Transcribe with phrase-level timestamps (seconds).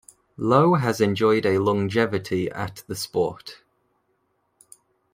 [0.37, 3.61] Lowe has enjoyed a longevity at the sport.